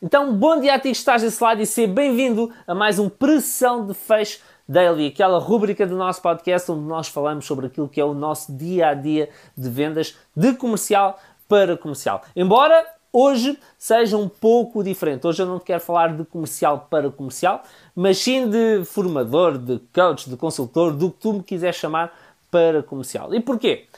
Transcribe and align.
Então, 0.00 0.32
bom 0.32 0.60
dia 0.60 0.74
a 0.74 0.78
ti 0.78 0.90
que 0.90 0.96
estás 0.96 1.22
desse 1.22 1.42
lado 1.42 1.60
e 1.60 1.66
seja 1.66 1.92
bem-vindo 1.92 2.52
a 2.68 2.72
mais 2.72 3.00
um 3.00 3.08
Pressão 3.08 3.84
de 3.84 3.94
Fecho 3.94 4.38
Daily, 4.68 5.08
aquela 5.08 5.40
rúbrica 5.40 5.84
do 5.84 5.96
nosso 5.96 6.22
podcast 6.22 6.70
onde 6.70 6.82
nós 6.82 7.08
falamos 7.08 7.44
sobre 7.44 7.66
aquilo 7.66 7.88
que 7.88 8.00
é 8.00 8.04
o 8.04 8.14
nosso 8.14 8.56
dia 8.56 8.90
a 8.90 8.94
dia 8.94 9.28
de 9.56 9.68
vendas 9.68 10.16
de 10.36 10.54
comercial 10.54 11.18
para 11.48 11.76
comercial. 11.76 12.22
Embora 12.36 12.86
hoje 13.12 13.58
seja 13.76 14.16
um 14.16 14.28
pouco 14.28 14.84
diferente. 14.84 15.26
Hoje 15.26 15.42
eu 15.42 15.46
não 15.46 15.58
te 15.58 15.64
quero 15.64 15.80
falar 15.80 16.16
de 16.16 16.24
comercial 16.24 16.86
para 16.88 17.10
comercial, 17.10 17.64
mas 17.92 18.18
sim 18.18 18.48
de 18.48 18.84
formador, 18.84 19.58
de 19.58 19.80
coach, 19.92 20.30
de 20.30 20.36
consultor, 20.36 20.92
do 20.92 21.10
que 21.10 21.18
tu 21.18 21.32
me 21.32 21.42
quiseres 21.42 21.74
chamar 21.74 22.16
para 22.52 22.84
comercial. 22.84 23.34
E 23.34 23.40
porquê? 23.40 23.88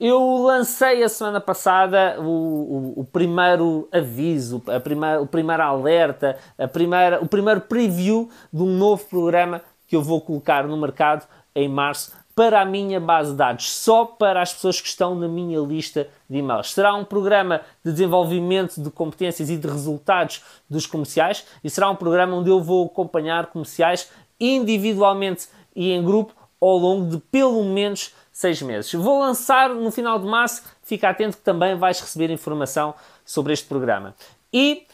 Eu 0.00 0.38
lancei 0.38 1.02
a 1.02 1.10
semana 1.10 1.42
passada 1.42 2.16
o, 2.18 2.24
o, 2.24 3.00
o 3.00 3.04
primeiro 3.04 3.86
aviso, 3.92 4.62
a 4.66 4.80
primeira, 4.80 5.20
o 5.20 5.26
primeiro 5.26 5.62
alerta, 5.62 6.38
a 6.56 6.66
primeira, 6.66 7.22
o 7.22 7.28
primeiro 7.28 7.60
preview 7.60 8.30
de 8.50 8.62
um 8.62 8.78
novo 8.78 9.04
programa 9.04 9.60
que 9.86 9.94
eu 9.94 10.02
vou 10.02 10.18
colocar 10.22 10.66
no 10.66 10.74
mercado 10.78 11.28
em 11.54 11.68
março 11.68 12.12
para 12.34 12.62
a 12.62 12.64
minha 12.64 12.98
base 12.98 13.32
de 13.32 13.36
dados, 13.36 13.70
só 13.70 14.06
para 14.06 14.40
as 14.40 14.54
pessoas 14.54 14.80
que 14.80 14.88
estão 14.88 15.14
na 15.14 15.28
minha 15.28 15.60
lista 15.60 16.08
de 16.30 16.38
e-mails. 16.38 16.72
Será 16.72 16.94
um 16.94 17.04
programa 17.04 17.60
de 17.84 17.92
desenvolvimento 17.92 18.80
de 18.80 18.90
competências 18.90 19.50
e 19.50 19.58
de 19.58 19.68
resultados 19.68 20.42
dos 20.66 20.86
comerciais 20.86 21.44
e 21.62 21.68
será 21.68 21.90
um 21.90 21.96
programa 21.96 22.36
onde 22.36 22.48
eu 22.48 22.62
vou 22.62 22.86
acompanhar 22.86 23.48
comerciais 23.48 24.10
individualmente 24.40 25.48
e 25.76 25.92
em 25.92 26.02
grupo 26.02 26.32
ao 26.58 26.78
longo 26.78 27.10
de 27.10 27.18
pelo 27.18 27.62
menos 27.64 28.14
seis 28.40 28.62
meses. 28.62 28.92
Vou 28.94 29.20
lançar 29.20 29.68
no 29.70 29.90
final 29.90 30.18
de 30.18 30.26
março, 30.26 30.62
fica 30.82 31.10
atento 31.10 31.36
que 31.36 31.42
também 31.42 31.76
vais 31.76 32.00
receber 32.00 32.30
informação 32.30 32.94
sobre 33.24 33.52
este 33.52 33.66
programa. 33.66 34.14
E 34.52 34.86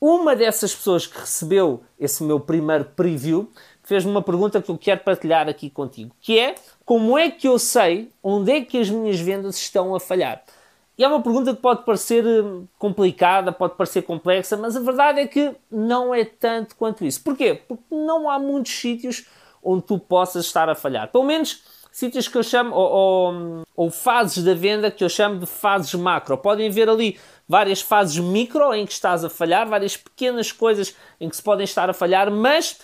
uma 0.00 0.36
dessas 0.36 0.74
pessoas 0.74 1.06
que 1.06 1.18
recebeu 1.18 1.82
esse 1.98 2.22
meu 2.22 2.38
primeiro 2.38 2.84
preview 2.84 3.50
fez-me 3.82 4.10
uma 4.10 4.22
pergunta 4.22 4.62
que 4.62 4.70
eu 4.70 4.78
quero 4.78 5.00
partilhar 5.00 5.48
aqui 5.48 5.68
contigo, 5.68 6.14
que 6.20 6.38
é 6.38 6.54
como 6.84 7.18
é 7.18 7.28
que 7.28 7.48
eu 7.48 7.58
sei 7.58 8.10
onde 8.22 8.52
é 8.52 8.60
que 8.60 8.78
as 8.78 8.88
minhas 8.88 9.18
vendas 9.18 9.56
estão 9.56 9.94
a 9.94 10.00
falhar? 10.00 10.40
E 10.96 11.02
é 11.02 11.08
uma 11.08 11.22
pergunta 11.22 11.54
que 11.54 11.60
pode 11.60 11.84
parecer 11.84 12.24
hum, 12.24 12.66
complicada, 12.78 13.50
pode 13.50 13.74
parecer 13.74 14.02
complexa, 14.02 14.56
mas 14.56 14.76
a 14.76 14.80
verdade 14.80 15.20
é 15.20 15.26
que 15.26 15.52
não 15.70 16.14
é 16.14 16.24
tanto 16.24 16.76
quanto 16.76 17.04
isso. 17.04 17.22
Porquê? 17.22 17.60
Porque 17.66 17.82
não 17.90 18.30
há 18.30 18.38
muitos 18.38 18.72
sítios 18.72 19.26
onde 19.62 19.82
tu 19.82 19.98
possas 19.98 20.44
estar 20.44 20.68
a 20.68 20.74
falhar. 20.74 21.08
Pelo 21.10 21.24
menos 21.24 21.62
sítios 21.92 22.26
que 22.26 22.36
eu 22.36 22.42
chamo, 22.42 22.74
ou, 22.74 22.90
ou, 22.90 23.62
ou, 23.76 23.90
fases 23.90 24.42
da 24.42 24.54
venda 24.54 24.90
que 24.90 25.04
eu 25.04 25.08
chamo 25.08 25.38
de 25.38 25.46
fases 25.46 25.94
macro. 25.94 26.38
Podem 26.38 26.70
ver 26.70 26.88
ali 26.88 27.20
várias 27.46 27.82
fases 27.82 28.18
micro 28.18 28.74
em 28.74 28.86
que 28.86 28.92
estás 28.92 29.24
a 29.24 29.30
falhar, 29.30 29.68
várias 29.68 29.96
pequenas 29.96 30.50
coisas 30.50 30.96
em 31.20 31.28
que 31.28 31.36
se 31.36 31.42
podem 31.42 31.64
estar 31.64 31.90
a 31.90 31.92
falhar, 31.92 32.30
mas 32.30 32.80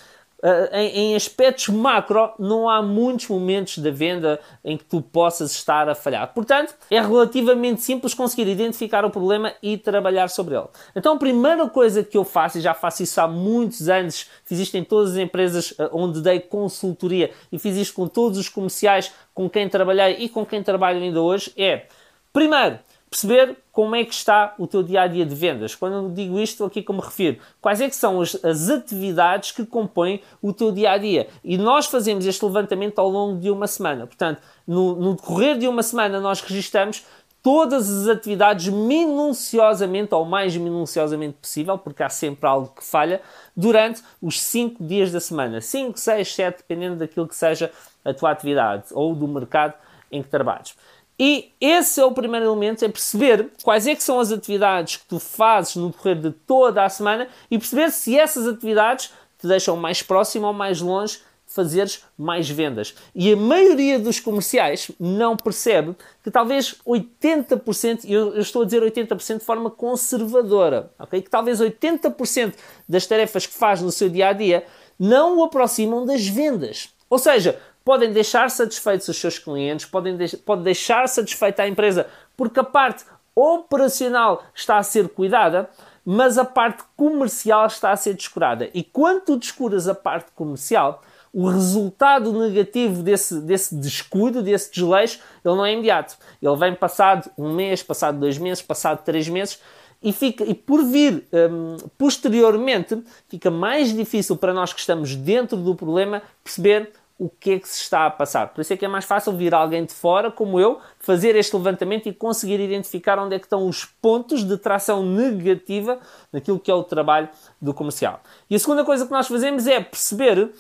em, 0.72 0.89
em, 0.98 1.17
aspectos 1.17 1.69
macro, 1.69 2.33
não 2.39 2.69
há 2.69 2.81
muitos 2.81 3.27
momentos 3.28 3.78
da 3.78 3.91
venda 3.91 4.39
em 4.64 4.77
que 4.77 4.84
tu 4.84 5.03
possas 5.03 5.50
estar 5.53 5.89
a 5.89 5.95
falhar. 5.95 6.33
Portanto, 6.33 6.75
é 6.91 7.00
relativamente 7.00 7.80
simples 7.80 8.14
conseguir 8.14 8.48
identificar 8.48 9.05
o 9.05 9.11
problema 9.11 9.53
e 9.61 9.77
trabalhar 9.77 10.28
sobre 10.28 10.55
ele. 10.55 10.67
Então, 10.95 11.14
a 11.14 11.19
primeira 11.19 11.69
coisa 11.69 12.05
que 12.05 12.17
eu 12.17 12.25
faço, 12.25 12.58
e 12.58 12.61
já 12.61 12.72
faço 12.72 13.03
isso 13.03 13.20
há 13.20 13.27
muitos 13.27 13.89
anos, 13.89 14.28
fiz 14.45 14.61
isto 14.61 14.77
em 14.77 14.84
todas 14.84 15.12
as 15.12 15.17
empresas 15.17 15.72
uh, 15.72 15.91
onde 15.92 16.20
dei 16.20 16.39
consultoria 16.39 17.33
e 17.50 17.58
fiz 17.58 17.77
isto 17.77 17.95
com 17.95 18.06
todos 18.06 18.39
os 18.39 18.48
comerciais 18.48 19.12
com 19.34 19.50
quem 19.50 19.69
trabalhei 19.69 20.17
e 20.20 20.28
com 20.28 20.47
quem 20.47 20.62
trabalho 20.62 21.00
ainda 21.00 21.20
hoje, 21.20 21.52
é 21.56 21.86
primeiro 22.33 22.78
perceber 23.11 23.56
como 23.79 23.95
é 23.95 24.05
que 24.05 24.12
está 24.12 24.57
o 24.59 24.67
teu 24.67 24.83
dia 24.83 25.03
a 25.03 25.07
dia 25.07 25.25
de 25.25 25.37
vendas. 25.37 25.73
Quando 25.73 25.95
eu 25.95 26.11
digo 26.11 26.37
isto, 26.41 26.65
aqui 26.65 26.83
como 26.83 26.98
me 26.98 27.05
refiro, 27.07 27.39
quais 27.61 27.81
é 27.81 27.89
que 27.89 27.95
são 27.95 28.20
as, 28.20 28.35
as, 28.45 28.69
atividades 28.69 29.53
que 29.53 29.65
compõem 29.65 30.20
o 30.43 30.53
teu 30.53 30.73
dia 30.73 30.91
a 30.91 30.98
dia. 30.98 31.29
E 31.45 31.57
nós 31.57 31.87
fazemos 31.87 32.27
este 32.27 32.45
levantamento 32.45 32.98
ao 32.98 33.09
longo 33.09 33.39
de 33.39 33.48
uma 33.53 33.69
semana. 33.69 34.05
Portanto, 34.05 34.43
no, 34.67 34.97
no 34.97 35.14
decorrer 35.14 35.57
de 35.57 35.69
uma 35.69 35.85
semana, 35.85 36.19
nós 36.19 36.41
registramos 36.41 37.05
todas 37.41 37.89
as 37.89 38.08
atividades 38.08 38.67
minuciosamente, 38.67 40.13
ou 40.13 40.25
mais 40.25 40.57
minuciosamente 40.57 41.36
possível, 41.41 41.79
porque 41.79 42.02
há 42.02 42.08
sempre 42.08 42.48
algo 42.48 42.73
que 42.77 42.85
falha, 42.85 43.23
durante 43.57 44.02
os 44.20 44.41
5 44.41 44.83
dias 44.83 45.13
da 45.13 45.20
semana. 45.20 45.61
5, 45.61 45.97
6, 45.97 46.35
7, 46.35 46.57
dependendo 46.57 46.97
daquilo 46.97 47.29
que 47.29 47.36
seja 47.36 47.70
a 48.05 48.13
tua 48.13 48.33
atividade 48.33 48.86
ou 48.91 49.14
do 49.14 49.29
mercado 49.29 49.75
em 50.11 50.20
que 50.20 50.29
trabalhas. 50.29 50.75
E 51.18 51.52
esse 51.61 52.01
é 52.01 52.05
o 52.05 52.12
primeiro 52.12 52.46
elemento, 52.46 52.84
é 52.84 52.89
perceber 52.89 53.51
quais 53.64 53.86
é 53.89 53.95
que 53.95 54.02
são 54.02 54.20
as 54.20 54.30
atividades 54.30 54.98
que 54.98 55.06
tu 55.06 55.18
fazes 55.18 55.74
no 55.74 55.90
decorrer 55.90 56.20
de 56.20 56.30
toda 56.30 56.84
a 56.84 56.89
semana 56.89 57.29
e 57.51 57.58
perceber 57.58 57.90
se 57.90 58.17
essas 58.17 58.46
atividades 58.46 59.11
te 59.39 59.48
deixam 59.48 59.77
mais 59.77 60.01
próximo 60.01 60.46
ou 60.46 60.52
mais 60.52 60.80
longe 60.80 61.18
de 61.46 61.55
fazeres 61.55 62.05
mais 62.17 62.48
vendas. 62.48 62.95
E 63.14 63.33
a 63.33 63.36
maioria 63.36 63.98
dos 63.98 64.20
comerciais 64.20 64.90
não 65.01 65.36
percebe 65.36 65.96
que 66.23 66.30
talvez 66.30 66.77
80%, 66.86 68.05
eu, 68.05 68.34
eu 68.34 68.40
estou 68.40 68.62
a 68.62 68.64
dizer 68.64 68.83
80% 68.83 69.39
de 69.39 69.45
forma 69.45 69.70
conservadora, 69.70 70.92
ok? 70.98 71.20
Que 71.20 71.30
talvez 71.30 71.61
80% 71.61 72.55
das 72.89 73.07
tarefas 73.07 73.46
que 73.46 73.55
faz 73.55 73.83
no 73.83 73.90
seu 73.90 74.08
dia 74.08 74.28
a 74.28 74.33
dia 74.33 74.64
não 74.98 75.39
o 75.39 75.45
aproximam 75.45 76.05
das 76.05 76.27
vendas. 76.27 76.90
Ou 77.08 77.18
seja, 77.18 77.58
podem 77.89 78.13
deixar 78.13 78.51
satisfeitos 78.51 79.09
os 79.09 79.17
seus 79.17 79.39
clientes, 79.39 79.87
podem 79.87 80.15
de 80.15 80.37
pode 80.37 80.63
deixar 80.63 81.09
satisfeita 81.09 81.63
a 81.63 81.69
empresa, 81.69 82.07
porque 82.37 82.61
a 82.61 82.65
parte 82.65 83.03
operacional 83.35 84.45
está 84.55 84.77
a 84.77 84.83
ser 84.83 85.09
cuidada, 85.09 85.71
mas 86.05 86.37
a 86.37 86.45
parte 86.45 86.85
comercial 86.95 87.67
está 87.67 87.91
a 87.91 87.97
ser 87.97 88.13
descurada. 88.13 88.69
E 88.75 88.83
quando 88.83 89.23
tu 89.23 89.39
descuras 89.39 89.89
a 89.89 89.95
parte 89.95 90.31
comercial, 90.33 91.03
o 91.33 91.49
resultado 91.49 92.31
negativo 92.31 93.03
desse, 93.03 93.41
desse 93.41 93.75
descuido, 93.75 94.43
desse 94.43 94.70
desleixo, 94.70 95.20
ele 95.43 95.57
não 95.57 95.65
é 95.65 95.73
imediato. 95.73 96.19
Ele 96.43 96.57
vem 96.57 96.75
passado 96.75 97.31
um 97.39 97.55
mês, 97.55 97.83
passado 97.83 98.20
dois 98.20 98.37
meses, 98.37 98.63
passado 98.63 99.03
três 99.03 99.31
meses, 99.31 99.63
e, 100.03 100.13
fica, 100.13 100.45
e 100.45 100.53
por 100.53 100.85
vir 100.85 101.27
um, 101.33 101.79
posteriormente, 101.97 103.03
fica 103.31 103.51
mais 103.51 103.97
difícil 103.97 104.37
para 104.37 104.53
nós 104.53 104.75
que 104.75 104.81
estamos 104.81 105.17
dentro 105.17 105.57
do 105.57 105.75
problema 105.75 106.23
perceber 106.45 106.93
o 107.18 107.29
que 107.29 107.52
é 107.52 107.58
que 107.58 107.68
se 107.68 107.83
está 107.83 108.06
a 108.06 108.11
passar. 108.11 108.48
Por 108.48 108.61
isso 108.61 108.73
é 108.73 108.77
que 108.77 108.84
é 108.84 108.89
mais 108.89 109.05
fácil 109.05 109.33
vir 109.33 109.52
alguém 109.52 109.84
de 109.84 109.92
fora, 109.92 110.30
como 110.30 110.61
eu, 110.61 110.79
fazer 111.01 111.34
este 111.34 111.55
levantamento 111.56 112.08
e 112.08 112.12
conseguir 112.12 112.61
identificar 112.61 113.18
onde 113.18 113.34
é 113.34 113.39
que 113.40 113.46
estão 113.46 113.67
os 113.67 113.84
pontos 113.84 114.45
de 114.45 114.56
tração 114.56 115.05
negativa 115.05 115.98
naquilo 116.33 116.61
que 116.61 116.70
é 116.70 116.74
o 116.74 116.84
trabalho 116.84 117.28
do 117.61 117.74
comercial. 117.74 118.20
E 118.48 118.55
a 118.55 118.58
segunda 118.58 118.84
coisa 118.84 119.05
que 119.05 119.11
nós 119.11 119.27
fazemos 119.27 119.67
é 119.67 119.80
perceber 119.80 120.52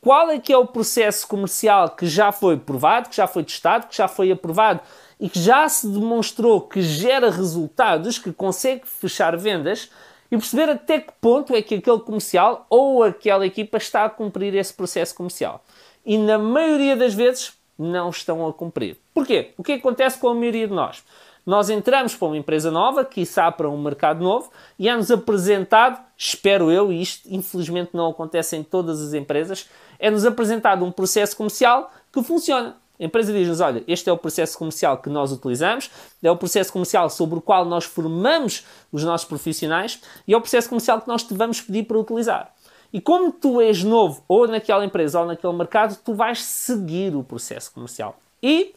qual 0.00 0.30
é 0.30 0.38
que 0.38 0.52
é 0.52 0.56
o 0.56 0.66
processo 0.66 1.28
comercial 1.28 1.90
que 1.90 2.06
já 2.06 2.32
foi 2.32 2.56
provado, 2.56 3.10
que 3.10 3.16
já 3.16 3.26
foi 3.26 3.44
testado, 3.44 3.88
que 3.88 3.96
já 3.96 4.08
foi 4.08 4.32
aprovado 4.32 4.80
e 5.20 5.28
que 5.28 5.38
já 5.38 5.68
se 5.68 5.86
demonstrou 5.86 6.62
que 6.62 6.80
gera 6.80 7.30
resultados, 7.30 8.18
que 8.18 8.32
consegue 8.32 8.86
fechar 8.86 9.36
vendas 9.36 9.90
e 10.30 10.36
perceber 10.36 10.70
até 10.70 11.00
que 11.00 11.12
ponto 11.20 11.54
é 11.54 11.60
que 11.60 11.74
aquele 11.74 12.00
comercial 12.00 12.66
ou 12.70 13.02
aquela 13.02 13.46
equipa 13.46 13.76
está 13.76 14.04
a 14.04 14.10
cumprir 14.10 14.54
esse 14.54 14.72
processo 14.72 15.14
comercial 15.14 15.62
e 16.06 16.16
na 16.16 16.38
maioria 16.38 16.96
das 16.96 17.12
vezes 17.12 17.52
não 17.76 18.08
estão 18.08 18.46
a 18.46 18.52
cumprir. 18.52 18.96
Porquê? 19.12 19.52
O 19.58 19.62
que 19.62 19.72
acontece 19.72 20.16
com 20.18 20.28
a 20.28 20.34
maioria 20.34 20.68
de 20.68 20.72
nós? 20.72 21.02
Nós 21.44 21.68
entramos 21.68 22.14
para 22.14 22.28
uma 22.28 22.36
empresa 22.36 22.70
nova, 22.70 23.04
quiçá 23.04 23.52
para 23.52 23.68
um 23.68 23.80
mercado 23.80 24.22
novo, 24.22 24.50
e 24.78 24.88
é-nos 24.88 25.10
apresentado, 25.10 26.00
espero 26.16 26.70
eu, 26.70 26.92
e 26.92 27.02
isto 27.02 27.28
infelizmente 27.30 27.90
não 27.92 28.10
acontece 28.10 28.56
em 28.56 28.62
todas 28.62 29.00
as 29.00 29.14
empresas, 29.14 29.68
é-nos 29.98 30.24
apresentado 30.24 30.84
um 30.84 30.90
processo 30.90 31.36
comercial 31.36 31.92
que 32.12 32.22
funciona. 32.22 32.76
A 32.98 33.04
empresa 33.04 33.32
diz-nos: 33.32 33.60
olha, 33.60 33.84
este 33.86 34.08
é 34.08 34.12
o 34.12 34.16
processo 34.16 34.58
comercial 34.58 34.98
que 34.98 35.08
nós 35.08 35.30
utilizamos, 35.30 35.90
é 36.22 36.30
o 36.30 36.36
processo 36.36 36.72
comercial 36.72 37.10
sobre 37.10 37.38
o 37.38 37.42
qual 37.42 37.64
nós 37.64 37.84
formamos 37.84 38.64
os 38.90 39.04
nossos 39.04 39.26
profissionais 39.26 40.00
e 40.26 40.34
é 40.34 40.36
o 40.36 40.40
processo 40.40 40.68
comercial 40.68 41.00
que 41.00 41.08
nós 41.08 41.22
te 41.22 41.34
vamos 41.34 41.60
pedir 41.60 41.84
para 41.84 41.98
utilizar. 41.98 42.55
E 42.92 43.00
como 43.00 43.32
tu 43.32 43.60
és 43.60 43.82
novo, 43.82 44.22
ou 44.28 44.46
naquela 44.46 44.84
empresa 44.84 45.20
ou 45.20 45.26
naquele 45.26 45.52
mercado, 45.52 45.98
tu 46.04 46.14
vais 46.14 46.42
seguir 46.42 47.14
o 47.14 47.22
processo 47.22 47.72
comercial. 47.72 48.18
E 48.42 48.74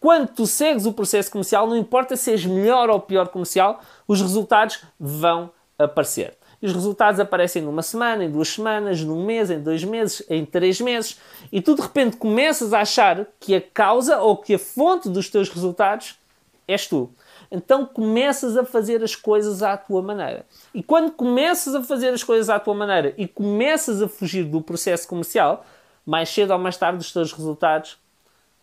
quando 0.00 0.28
tu 0.28 0.46
segues 0.46 0.86
o 0.86 0.92
processo 0.92 1.30
comercial, 1.30 1.66
não 1.66 1.76
importa 1.76 2.16
se 2.16 2.30
és 2.30 2.44
melhor 2.44 2.88
ou 2.88 3.00
pior 3.00 3.28
comercial, 3.28 3.80
os 4.06 4.20
resultados 4.20 4.80
vão 4.98 5.50
aparecer. 5.78 6.36
E 6.60 6.66
os 6.66 6.72
resultados 6.72 7.20
aparecem 7.20 7.62
numa 7.62 7.82
semana, 7.82 8.24
em 8.24 8.30
duas 8.30 8.48
semanas, 8.48 9.02
num 9.02 9.24
mês, 9.24 9.50
em 9.50 9.60
dois 9.60 9.84
meses, 9.84 10.24
em 10.28 10.44
três 10.44 10.80
meses. 10.80 11.20
E 11.52 11.60
tu 11.60 11.74
de 11.74 11.82
repente 11.82 12.16
começas 12.16 12.72
a 12.72 12.80
achar 12.80 13.26
que 13.38 13.54
a 13.54 13.60
causa 13.60 14.18
ou 14.18 14.36
que 14.36 14.54
a 14.54 14.58
fonte 14.58 15.08
dos 15.08 15.28
teus 15.28 15.48
resultados 15.48 16.18
és 16.66 16.86
tu 16.86 17.10
então 17.50 17.86
começas 17.86 18.56
a 18.56 18.64
fazer 18.64 19.02
as 19.02 19.16
coisas 19.16 19.62
à 19.62 19.76
tua 19.76 20.02
maneira. 20.02 20.44
E 20.74 20.82
quando 20.82 21.12
começas 21.12 21.74
a 21.74 21.82
fazer 21.82 22.08
as 22.08 22.22
coisas 22.22 22.50
à 22.50 22.58
tua 22.58 22.74
maneira 22.74 23.14
e 23.16 23.26
começas 23.26 24.02
a 24.02 24.08
fugir 24.08 24.44
do 24.44 24.60
processo 24.60 25.08
comercial, 25.08 25.64
mais 26.04 26.28
cedo 26.28 26.52
ou 26.52 26.58
mais 26.58 26.76
tarde 26.76 26.98
os 26.98 27.12
teus 27.12 27.32
resultados 27.32 27.98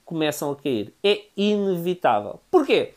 começam 0.04 0.52
a 0.52 0.56
cair. 0.56 0.94
É 1.04 1.24
inevitável. 1.36 2.40
Porquê? 2.52 2.94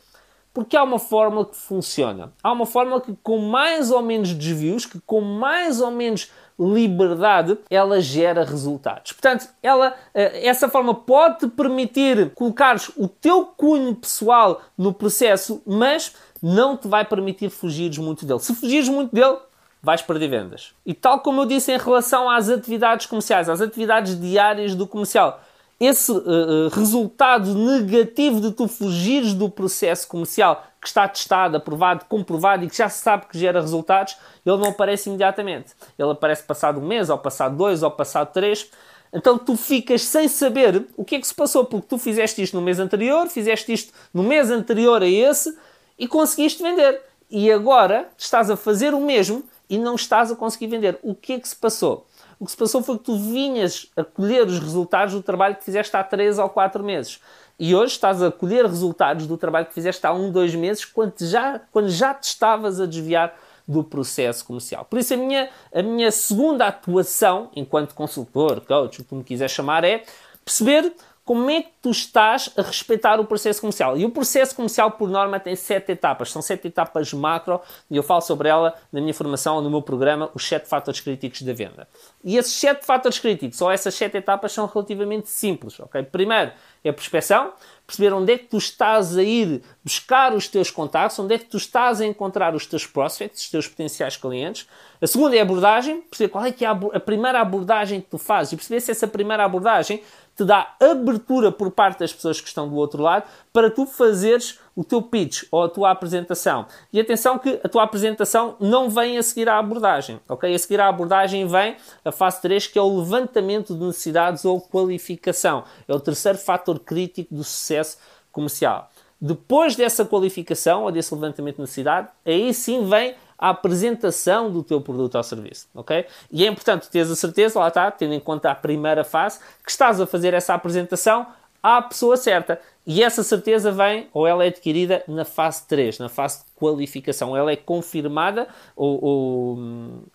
Porque 0.52 0.76
há 0.76 0.82
uma 0.82 0.98
fórmula 0.98 1.46
que 1.46 1.56
funciona. 1.56 2.32
Há 2.42 2.52
uma 2.52 2.66
fórmula 2.66 3.00
que, 3.00 3.16
com 3.22 3.38
mais 3.38 3.90
ou 3.90 4.02
menos 4.02 4.32
desvios, 4.34 4.84
que 4.84 5.00
com 5.00 5.20
mais 5.20 5.80
ou 5.80 5.90
menos 5.90 6.30
liberdade, 6.58 7.56
ela 7.70 8.00
gera 8.00 8.44
resultados. 8.44 9.12
Portanto, 9.12 9.48
ela, 9.62 9.94
eh, 10.12 10.46
essa 10.46 10.68
forma 10.68 10.94
pode 10.94 11.46
permitir 11.48 12.30
colocares 12.34 12.90
o 12.96 13.06
teu 13.06 13.44
cunho 13.44 13.94
pessoal 13.94 14.60
no 14.76 14.92
processo, 14.92 15.62
mas 15.64 16.14
não 16.42 16.76
te 16.76 16.88
vai 16.88 17.04
permitir 17.04 17.50
fugires 17.50 17.98
muito 17.98 18.26
dele. 18.26 18.40
Se 18.40 18.54
fugires 18.54 18.88
muito 18.88 19.14
dele, 19.14 19.38
vais 19.82 20.02
perder 20.02 20.28
vendas. 20.28 20.72
E 20.84 20.92
tal 20.94 21.20
como 21.20 21.42
eu 21.42 21.46
disse 21.46 21.72
em 21.72 21.78
relação 21.78 22.28
às 22.28 22.48
atividades 22.48 23.06
comerciais, 23.06 23.48
às 23.48 23.60
atividades 23.60 24.20
diárias 24.20 24.74
do 24.74 24.86
comercial, 24.86 25.40
esse 25.80 26.10
uh, 26.10 26.68
resultado 26.72 27.54
negativo 27.54 28.40
de 28.40 28.50
tu 28.50 28.66
fugires 28.66 29.32
do 29.32 29.48
processo 29.48 30.08
comercial 30.08 30.64
que 30.80 30.88
está 30.88 31.06
testado, 31.06 31.56
aprovado, 31.56 32.04
comprovado 32.06 32.64
e 32.64 32.68
que 32.68 32.76
já 32.76 32.88
se 32.88 33.00
sabe 33.00 33.26
que 33.26 33.38
gera 33.38 33.60
resultados, 33.60 34.16
ele 34.44 34.56
não 34.56 34.70
aparece 34.70 35.08
imediatamente. 35.08 35.74
Ele 35.98 36.10
aparece 36.10 36.42
passado 36.42 36.80
um 36.80 36.86
mês, 36.86 37.10
ou 37.10 37.18
passado 37.18 37.56
dois, 37.56 37.82
ou 37.82 37.90
passado 37.90 38.32
três. 38.32 38.68
Então 39.12 39.38
tu 39.38 39.56
ficas 39.56 40.02
sem 40.02 40.28
saber 40.28 40.86
o 40.96 41.04
que 41.04 41.16
é 41.16 41.20
que 41.20 41.26
se 41.26 41.34
passou, 41.34 41.64
porque 41.64 41.86
tu 41.88 41.98
fizeste 41.98 42.42
isto 42.42 42.56
no 42.56 42.62
mês 42.62 42.78
anterior, 42.78 43.28
fizeste 43.28 43.72
isto 43.72 43.92
no 44.12 44.22
mês 44.22 44.50
anterior 44.50 45.02
a 45.02 45.08
esse 45.08 45.56
e 45.98 46.06
conseguiste 46.06 46.62
vender. 46.62 47.00
E 47.30 47.50
agora 47.52 48.08
estás 48.16 48.50
a 48.50 48.56
fazer 48.56 48.94
o 48.94 49.00
mesmo 49.00 49.44
e 49.68 49.78
não 49.78 49.94
estás 49.94 50.30
a 50.30 50.36
conseguir 50.36 50.66
vender. 50.66 50.98
O 51.02 51.14
que 51.14 51.34
é 51.34 51.40
que 51.40 51.48
se 51.48 51.56
passou? 51.56 52.06
O 52.38 52.44
que 52.44 52.50
se 52.52 52.56
passou 52.56 52.82
foi 52.82 52.98
que 52.98 53.04
tu 53.04 53.16
vinhas 53.16 53.90
a 53.96 54.04
colher 54.04 54.46
os 54.46 54.58
resultados 54.58 55.14
do 55.14 55.22
trabalho 55.22 55.56
que 55.56 55.64
fizeste 55.64 55.96
há 55.96 56.04
3 56.04 56.38
ou 56.38 56.48
4 56.48 56.84
meses. 56.84 57.20
E 57.58 57.74
hoje 57.74 57.94
estás 57.94 58.22
a 58.22 58.30
colher 58.30 58.64
resultados 58.64 59.26
do 59.26 59.36
trabalho 59.36 59.66
que 59.66 59.74
fizeste 59.74 60.06
há 60.06 60.12
1, 60.12 60.30
2 60.30 60.54
meses, 60.54 60.84
quando 60.84 61.14
já, 61.18 61.60
quando 61.72 61.90
já 61.90 62.14
te 62.14 62.24
estavas 62.24 62.80
a 62.80 62.86
desviar 62.86 63.34
do 63.66 63.82
processo 63.82 64.44
comercial. 64.44 64.84
Por 64.84 64.98
isso, 64.98 65.12
a 65.12 65.16
minha, 65.16 65.50
a 65.74 65.82
minha 65.82 66.10
segunda 66.12 66.68
atuação, 66.68 67.50
enquanto 67.54 67.94
consultor, 67.94 68.60
coach, 68.60 69.00
o 69.00 69.04
que 69.04 69.14
me 69.14 69.24
quiser 69.24 69.50
chamar, 69.50 69.82
é 69.82 70.04
perceber 70.44 70.94
como 71.28 71.50
é 71.50 71.60
que 71.60 71.68
tu 71.82 71.90
estás 71.90 72.50
a 72.56 72.62
respeitar 72.62 73.20
o 73.20 73.24
processo 73.26 73.60
comercial. 73.60 73.98
E 73.98 74.06
o 74.06 74.10
processo 74.10 74.56
comercial, 74.56 74.92
por 74.92 75.10
norma, 75.10 75.38
tem 75.38 75.54
sete 75.54 75.92
etapas. 75.92 76.32
São 76.32 76.40
sete 76.40 76.68
etapas 76.68 77.12
macro 77.12 77.60
e 77.90 77.98
eu 77.98 78.02
falo 78.02 78.22
sobre 78.22 78.48
ela 78.48 78.74
na 78.90 78.98
minha 78.98 79.12
formação 79.12 79.60
no 79.60 79.68
meu 79.68 79.82
programa, 79.82 80.30
os 80.34 80.48
sete 80.48 80.66
fatores 80.66 81.02
críticos 81.02 81.42
da 81.42 81.52
venda. 81.52 81.86
E 82.24 82.38
esses 82.38 82.54
sete 82.54 82.86
fatores 82.86 83.18
críticos, 83.18 83.60
ou 83.60 83.70
essas 83.70 83.94
sete 83.94 84.16
etapas, 84.16 84.52
são 84.52 84.64
relativamente 84.64 85.28
simples. 85.28 85.78
Okay? 85.78 86.02
Primeiro 86.02 86.50
é 86.84 86.90
a 86.90 86.92
prospecção, 86.92 87.52
perceber 87.86 88.12
onde 88.12 88.32
é 88.32 88.38
que 88.38 88.44
tu 88.44 88.58
estás 88.58 89.16
a 89.16 89.22
ir 89.22 89.62
buscar 89.82 90.34
os 90.34 90.46
teus 90.46 90.70
contactos, 90.70 91.18
onde 91.18 91.34
é 91.34 91.38
que 91.38 91.46
tu 91.46 91.56
estás 91.56 92.00
a 92.00 92.06
encontrar 92.06 92.54
os 92.54 92.66
teus 92.66 92.86
prospects, 92.86 93.44
os 93.44 93.50
teus 93.50 93.66
potenciais 93.66 94.16
clientes. 94.16 94.68
A 95.00 95.06
segunda 95.06 95.36
é 95.36 95.40
a 95.40 95.42
abordagem, 95.42 96.02
perceber 96.02 96.28
qual 96.28 96.44
é 96.44 96.52
que 96.52 96.64
é 96.64 96.68
a 96.68 97.00
primeira 97.00 97.40
abordagem 97.40 98.00
que 98.00 98.08
tu 98.10 98.18
fazes 98.18 98.52
e 98.52 98.56
perceber 98.56 98.80
se 98.80 98.90
essa 98.90 99.08
primeira 99.08 99.44
abordagem 99.44 100.02
te 100.36 100.44
dá 100.44 100.76
abertura 100.78 101.50
por 101.50 101.70
parte 101.70 101.98
das 101.98 102.12
pessoas 102.12 102.40
que 102.40 102.46
estão 102.46 102.68
do 102.68 102.76
outro 102.76 103.02
lado 103.02 103.24
para 103.52 103.70
tu 103.70 103.86
fazeres 103.86 104.60
o 104.78 104.84
teu 104.84 105.02
pitch 105.02 105.42
ou 105.50 105.64
a 105.64 105.68
tua 105.68 105.90
apresentação. 105.90 106.64
E 106.92 107.00
atenção 107.00 107.36
que 107.36 107.58
a 107.64 107.68
tua 107.68 107.82
apresentação 107.82 108.54
não 108.60 108.88
vem 108.88 109.18
a 109.18 109.22
seguir 109.24 109.48
à 109.48 109.58
abordagem, 109.58 110.20
ok? 110.28 110.54
A 110.54 110.56
seguir 110.56 110.80
à 110.80 110.86
abordagem 110.86 111.44
vem 111.48 111.74
a 112.04 112.12
fase 112.12 112.40
3, 112.42 112.68
que 112.68 112.78
é 112.78 112.82
o 112.82 113.00
levantamento 113.00 113.74
de 113.74 113.84
necessidades 113.84 114.44
ou 114.44 114.60
qualificação. 114.60 115.64
É 115.88 115.92
o 115.92 115.98
terceiro 115.98 116.38
fator 116.38 116.78
crítico 116.78 117.34
do 117.34 117.42
sucesso 117.42 117.98
comercial. 118.30 118.88
Depois 119.20 119.74
dessa 119.74 120.04
qualificação 120.04 120.84
ou 120.84 120.92
desse 120.92 121.12
levantamento 121.12 121.56
de 121.56 121.62
necessidade, 121.62 122.06
aí 122.24 122.54
sim 122.54 122.88
vem 122.88 123.16
a 123.36 123.48
apresentação 123.48 124.48
do 124.48 124.62
teu 124.62 124.80
produto 124.80 125.16
ou 125.16 125.22
serviço, 125.24 125.66
ok? 125.74 126.06
E 126.30 126.44
é 126.44 126.48
importante 126.48 126.88
teres 126.88 127.10
a 127.10 127.16
certeza, 127.16 127.58
lá 127.58 127.66
está, 127.66 127.90
tendo 127.90 128.14
em 128.14 128.20
conta 128.20 128.48
a 128.48 128.54
primeira 128.54 129.02
fase, 129.02 129.40
que 129.64 129.72
estás 129.72 130.00
a 130.00 130.06
fazer 130.06 130.34
essa 130.34 130.54
apresentação 130.54 131.26
à 131.62 131.82
pessoa 131.82 132.16
certa. 132.16 132.60
E 132.86 133.02
essa 133.02 133.22
certeza 133.22 133.70
vem, 133.70 134.08
ou 134.14 134.26
ela 134.26 134.44
é 134.44 134.48
adquirida 134.48 135.04
na 135.06 135.22
fase 135.22 135.66
3, 135.66 135.98
na 135.98 136.08
fase 136.08 136.38
de 136.38 136.44
qualificação. 136.54 137.36
Ela 137.36 137.52
é 137.52 137.56
confirmada 137.56 138.48
ou, 138.74 139.04
ou, 139.04 139.58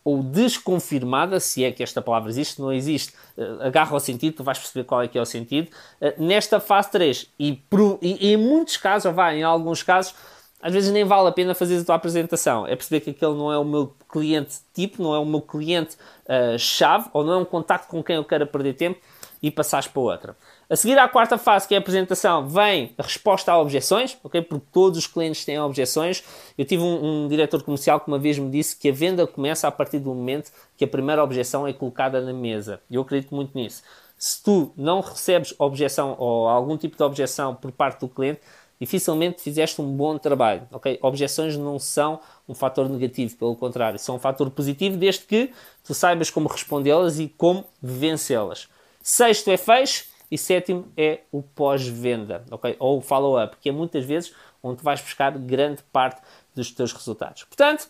ou 0.03 0.23
desconfirmada, 0.23 1.39
se 1.39 1.63
é 1.63 1.71
que 1.71 1.83
esta 1.83 2.01
palavra 2.01 2.31
existe, 2.31 2.59
não 2.59 2.73
existe, 2.73 3.13
uh, 3.37 3.61
agarra 3.61 3.95
o 3.95 3.99
sentido, 3.99 4.37
tu 4.37 4.43
vais 4.43 4.57
perceber 4.57 4.85
qual 4.85 5.03
é 5.03 5.07
que 5.07 5.19
é 5.19 5.21
o 5.21 5.25
sentido, 5.25 5.69
uh, 6.01 6.23
nesta 6.23 6.59
fase 6.59 6.89
3. 6.89 7.29
E, 7.39 7.61
e, 8.01 8.27
e, 8.29 8.33
em 8.33 8.37
muitos 8.37 8.77
casos, 8.77 9.05
ou 9.05 9.13
vai, 9.13 9.37
em 9.37 9.43
alguns 9.43 9.83
casos, 9.83 10.15
às 10.59 10.73
vezes 10.73 10.91
nem 10.91 11.03
vale 11.03 11.27
a 11.27 11.31
pena 11.31 11.53
fazer 11.53 11.77
a 11.77 11.83
tua 11.83 11.93
apresentação. 11.93 12.65
É 12.65 12.75
perceber 12.75 13.01
que 13.01 13.11
aquele 13.11 13.33
não 13.33 13.51
é 13.51 13.57
o 13.59 13.65
meu 13.65 13.93
cliente 14.09 14.55
tipo, 14.73 15.03
não 15.03 15.13
é 15.13 15.19
o 15.19 15.25
meu 15.25 15.41
cliente 15.41 15.95
uh, 16.25 16.57
chave, 16.57 17.07
ou 17.13 17.23
não 17.23 17.33
é 17.33 17.37
um 17.37 17.45
contacto 17.45 17.87
com 17.87 18.01
quem 18.01 18.15
eu 18.15 18.23
quero 18.23 18.47
perder 18.47 18.73
tempo 18.73 18.99
e 19.43 19.51
passares 19.51 19.87
para 19.87 20.01
outra. 20.01 20.37
A 20.69 20.75
seguir 20.75 20.97
à 20.97 21.07
quarta 21.07 21.37
fase, 21.37 21.67
que 21.67 21.73
é 21.73 21.77
a 21.77 21.79
apresentação, 21.79 22.47
vem 22.47 22.93
a 22.97 23.03
resposta 23.03 23.51
a 23.51 23.59
objeções, 23.59 24.17
ok? 24.23 24.41
Porque 24.41 24.65
todos 24.71 24.97
os 24.97 25.07
clientes 25.07 25.43
têm 25.43 25.59
objeções. 25.59 26.23
Eu 26.57 26.65
tive 26.65 26.81
um, 26.81 27.25
um, 27.25 27.27
diretor 27.27 27.61
comercial 27.63 27.99
que 27.99 28.07
uma 28.07 28.17
vez 28.17 28.39
me 28.39 28.49
disse 28.49 28.75
que 28.75 28.89
a 28.89 28.91
venda 28.93 29.27
começa 29.27 29.67
a 29.67 29.71
partir 29.71 29.99
do 29.99 30.09
momento 30.09 30.51
que 30.77 30.85
a 30.85 30.87
primeira 30.87 31.23
objeção 31.23 31.67
é 31.67 31.73
colocada 31.73 32.21
na 32.21 32.33
mesa. 32.33 32.81
Eu 32.89 33.01
acredito 33.01 33.35
muito 33.35 33.57
nisso. 33.57 33.83
Se 34.17 34.41
tu 34.41 34.71
não 34.77 35.01
recebes 35.01 35.53
objeção 35.59 36.15
ou 36.17 36.47
algum 36.47 36.77
tipo 36.77 36.95
de 36.95 37.03
objeção 37.03 37.53
por 37.53 37.71
parte 37.71 37.99
do 37.99 38.07
cliente, 38.07 38.39
dificilmente 38.79 39.41
fizeste 39.41 39.81
um 39.81 39.91
bom 39.91 40.17
trabalho. 40.17 40.67
Okay? 40.71 40.97
Objeções 41.01 41.57
não 41.57 41.77
são 41.77 42.21
um 42.47 42.53
fator 42.53 42.89
negativo, 42.89 43.35
pelo 43.35 43.55
contrário, 43.55 43.99
são 43.99 44.15
um 44.15 44.19
fator 44.19 44.49
positivo 44.49 44.95
desde 44.95 45.25
que 45.25 45.51
tu 45.83 45.93
saibas 45.93 46.29
como 46.29 46.47
respondê-las 46.47 47.19
e 47.19 47.27
como 47.27 47.65
vencê-las. 47.81 48.69
Sexto 49.01 49.49
é 49.49 49.57
fecho 49.57 50.12
e 50.29 50.37
sétimo 50.37 50.91
é 50.97 51.21
o 51.31 51.41
pós-venda, 51.41 52.43
okay? 52.51 52.75
ou 52.79 52.97
o 52.97 53.01
follow-up, 53.01 53.57
que 53.61 53.69
é 53.69 53.71
muitas 53.71 54.05
vezes 54.05 54.33
onde 54.61 54.83
vais 54.83 55.01
buscar 55.01 55.31
grande 55.37 55.83
parte 55.91 56.21
dos 56.55 56.71
teus 56.71 56.93
resultados. 56.93 57.43
Portanto, 57.43 57.87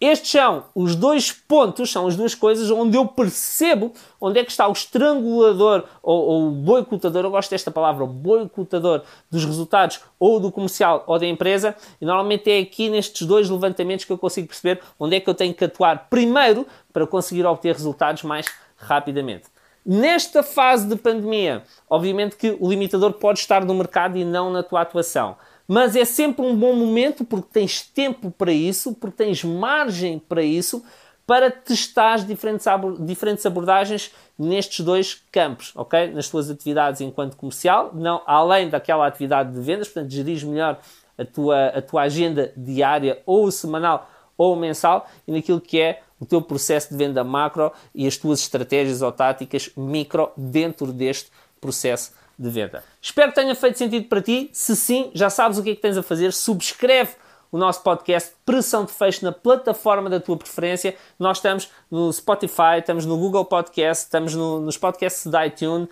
estes 0.00 0.32
são 0.32 0.64
os 0.74 0.96
dois 0.96 1.32
pontos, 1.32 1.90
são 1.90 2.06
as 2.06 2.16
duas 2.16 2.34
coisas 2.34 2.70
onde 2.70 2.96
eu 2.96 3.06
percebo 3.06 3.92
onde 4.20 4.40
é 4.40 4.44
que 4.44 4.50
está 4.50 4.68
o 4.68 4.72
estrangulador 4.72 5.84
ou, 6.02 6.20
ou 6.24 6.48
o 6.48 6.50
boicotador, 6.50 7.24
eu 7.24 7.30
gosto 7.30 7.50
desta 7.50 7.70
palavra, 7.70 8.04
o 8.04 8.06
boicotador 8.06 9.02
dos 9.30 9.44
resultados 9.44 10.00
ou 10.18 10.40
do 10.40 10.50
comercial 10.50 11.04
ou 11.06 11.18
da 11.18 11.26
empresa, 11.26 11.76
e 12.00 12.04
normalmente 12.04 12.50
é 12.50 12.58
aqui 12.58 12.90
nestes 12.90 13.26
dois 13.26 13.48
levantamentos 13.48 14.04
que 14.04 14.12
eu 14.12 14.18
consigo 14.18 14.48
perceber 14.48 14.82
onde 14.98 15.16
é 15.16 15.20
que 15.20 15.30
eu 15.30 15.34
tenho 15.34 15.54
que 15.54 15.64
atuar 15.64 16.08
primeiro 16.10 16.66
para 16.92 17.06
conseguir 17.06 17.46
obter 17.46 17.72
resultados 17.74 18.24
mais 18.24 18.46
rapidamente. 18.76 19.53
Nesta 19.84 20.42
fase 20.42 20.88
de 20.88 20.96
pandemia, 20.96 21.62
obviamente 21.90 22.36
que 22.36 22.56
o 22.58 22.68
limitador 22.68 23.12
pode 23.14 23.40
estar 23.40 23.64
no 23.64 23.74
mercado 23.74 24.16
e 24.16 24.24
não 24.24 24.50
na 24.50 24.62
tua 24.62 24.80
atuação. 24.80 25.36
Mas 25.68 25.94
é 25.94 26.04
sempre 26.04 26.44
um 26.44 26.56
bom 26.56 26.74
momento 26.74 27.24
porque 27.24 27.48
tens 27.52 27.82
tempo 27.82 28.30
para 28.30 28.52
isso, 28.52 28.94
porque 28.94 29.24
tens 29.24 29.44
margem 29.44 30.18
para 30.18 30.42
isso, 30.42 30.82
para 31.26 31.50
testar 31.50 32.18
diferentes, 32.18 32.66
diferentes 33.00 33.44
abordagens 33.46 34.10
nestes 34.38 34.84
dois 34.84 35.22
campos, 35.32 35.72
ok? 35.74 36.12
Nas 36.12 36.28
tuas 36.28 36.50
atividades 36.50 37.00
enquanto 37.00 37.36
comercial, 37.36 37.90
não, 37.94 38.22
além 38.26 38.68
daquela 38.68 39.06
atividade 39.06 39.52
de 39.52 39.60
vendas, 39.60 39.88
portanto, 39.88 40.10
gerir 40.10 40.46
melhor 40.46 40.78
a 41.16 41.24
tua, 41.24 41.66
a 41.68 41.82
tua 41.82 42.02
agenda 42.02 42.52
diária 42.56 43.22
ou 43.24 43.50
semanal 43.50 44.10
ou 44.36 44.56
mensal 44.56 45.08
e 45.26 45.32
naquilo 45.32 45.60
que 45.60 45.80
é 45.80 46.02
o 46.20 46.26
teu 46.26 46.40
processo 46.40 46.90
de 46.90 46.96
venda 46.96 47.22
macro 47.24 47.72
e 47.94 48.06
as 48.06 48.16
tuas 48.16 48.40
estratégias 48.40 49.02
ou 49.02 49.12
táticas 49.12 49.70
micro 49.76 50.30
dentro 50.36 50.92
deste 50.92 51.30
processo 51.60 52.12
de 52.38 52.50
venda. 52.50 52.84
Espero 53.00 53.30
que 53.30 53.40
tenha 53.40 53.54
feito 53.54 53.78
sentido 53.78 54.06
para 54.06 54.20
ti. 54.20 54.50
Se 54.52 54.74
sim, 54.74 55.10
já 55.14 55.30
sabes 55.30 55.58
o 55.58 55.62
que 55.62 55.70
é 55.70 55.74
que 55.74 55.80
tens 55.80 55.96
a 55.96 56.02
fazer. 56.02 56.32
Subscreve 56.32 57.12
o 57.50 57.58
nosso 57.58 57.82
podcast 57.82 58.32
Pressão 58.44 58.84
de 58.84 58.92
Fecho 58.92 59.24
na 59.24 59.30
plataforma 59.30 60.10
da 60.10 60.18
tua 60.18 60.36
preferência. 60.36 60.96
Nós 61.18 61.38
estamos 61.38 61.70
no 61.88 62.12
Spotify, 62.12 62.80
estamos 62.80 63.06
no 63.06 63.16
Google 63.16 63.44
Podcast, 63.44 64.04
estamos 64.04 64.34
no, 64.34 64.58
nos 64.60 64.76
podcasts 64.76 65.26
da 65.28 65.46
iTunes, 65.46 65.88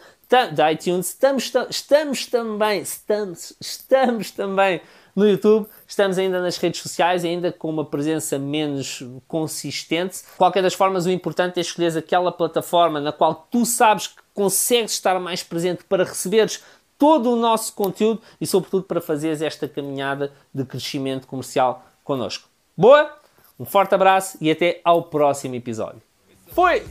da 0.52 0.72
iTunes 0.72 1.10
estamos, 1.10 1.52
estamos 1.70 2.26
também, 2.26 2.80
estamos, 2.80 3.52
estamos 3.60 4.30
também 4.30 4.80
no 5.14 5.28
YouTube, 5.28 5.66
estamos 5.86 6.18
ainda 6.18 6.40
nas 6.40 6.56
redes 6.56 6.80
sociais, 6.80 7.24
ainda 7.24 7.52
com 7.52 7.68
uma 7.68 7.84
presença 7.84 8.38
menos 8.38 9.04
consistente. 9.28 10.22
Qualquer 10.36 10.62
das 10.62 10.74
formas, 10.74 11.06
o 11.06 11.10
importante 11.10 11.58
é 11.58 11.60
escolher 11.60 11.96
aquela 11.96 12.32
plataforma 12.32 13.00
na 13.00 13.12
qual 13.12 13.46
tu 13.50 13.66
sabes 13.66 14.06
que 14.06 14.22
consegues 14.32 14.92
estar 14.92 15.18
mais 15.20 15.42
presente 15.42 15.84
para 15.84 16.04
receberes 16.04 16.62
todo 16.98 17.32
o 17.32 17.36
nosso 17.36 17.74
conteúdo 17.74 18.22
e, 18.40 18.46
sobretudo, 18.46 18.84
para 18.84 19.00
fazeres 19.00 19.42
esta 19.42 19.68
caminhada 19.68 20.32
de 20.54 20.64
crescimento 20.64 21.26
comercial 21.26 21.84
connosco. 22.04 22.48
Boa? 22.76 23.12
Um 23.58 23.64
forte 23.64 23.94
abraço 23.94 24.38
e 24.40 24.50
até 24.50 24.80
ao 24.84 25.04
próximo 25.04 25.54
episódio. 25.54 26.11
Foi! 26.54 26.82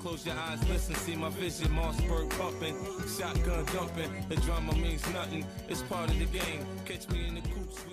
Close 0.00 0.26
your 0.26 0.36
eyes, 0.36 0.68
listen, 0.68 0.94
see 0.96 1.16
my 1.16 1.30
vision, 1.30 1.68
Mossberg 1.68 2.28
pumping, 2.38 2.76
shotgun 3.16 3.64
dumping. 3.66 4.10
The 4.28 4.36
drama 4.36 4.74
means 4.74 5.06
nothing, 5.12 5.46
it's 5.68 5.82
part 5.82 6.10
of 6.10 6.18
the 6.18 6.26
game. 6.26 6.66
Catch 6.84 7.08
me 7.10 7.28
in 7.28 7.36
the 7.36 7.40
coop. 7.40 7.91